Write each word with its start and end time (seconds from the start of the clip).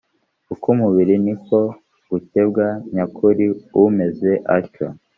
uk 0.53 0.63
umubiri 0.73 1.15
ni 1.25 1.35
ko 1.45 1.59
gukebwa 2.09 2.65
nyakuri 2.93 3.45
umeze 3.85 4.31
atyo 4.57 4.87